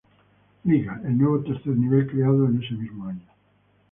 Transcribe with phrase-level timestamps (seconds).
[0.65, 3.27] Liga, el nuevo tercer nivel creado en ese mismo año.